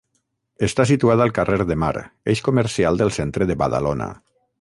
Està 0.67 0.85
situada 0.91 1.27
al 1.27 1.33
carrer 1.35 1.59
de 1.71 1.77
Mar, 1.83 1.91
eix 2.33 2.41
comercial 2.47 2.99
del 3.03 3.13
centre 3.19 3.49
de 3.53 3.59
Badalona. 3.65 4.09